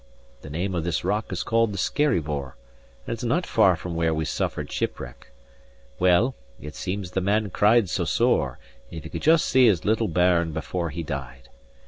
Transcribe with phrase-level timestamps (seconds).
[0.41, 2.55] The name of this rock is called the Skerryvore,
[3.05, 5.27] and it's not far from where we suffered ship wreck.
[5.99, 8.57] Well, it seems the man cried so sore,
[8.89, 11.49] if he could just see his little bairn before he died!